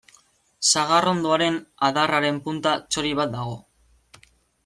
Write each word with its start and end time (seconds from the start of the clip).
Sagarrondoaren 0.69 1.59
adarraren 1.89 2.39
punta 2.47 2.73
txori 2.95 3.11
bat 3.21 3.35
dago. 3.37 3.55